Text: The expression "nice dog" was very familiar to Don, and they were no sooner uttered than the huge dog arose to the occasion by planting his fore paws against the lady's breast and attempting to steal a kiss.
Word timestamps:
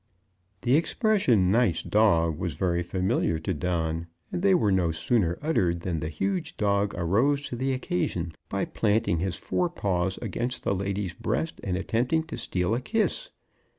The 0.63 0.75
expression 0.77 1.51
"nice 1.51 1.83
dog" 1.83 2.39
was 2.39 2.53
very 2.55 2.81
familiar 2.81 3.37
to 3.37 3.53
Don, 3.53 4.07
and 4.31 4.41
they 4.41 4.55
were 4.55 4.71
no 4.71 4.89
sooner 4.91 5.37
uttered 5.43 5.81
than 5.81 5.99
the 5.99 6.09
huge 6.09 6.57
dog 6.57 6.95
arose 6.97 7.45
to 7.49 7.55
the 7.55 7.71
occasion 7.71 8.33
by 8.49 8.65
planting 8.65 9.19
his 9.19 9.35
fore 9.35 9.69
paws 9.69 10.17
against 10.19 10.63
the 10.63 10.73
lady's 10.73 11.13
breast 11.13 11.61
and 11.63 11.77
attempting 11.77 12.23
to 12.23 12.37
steal 12.39 12.73
a 12.73 12.81
kiss. 12.81 13.29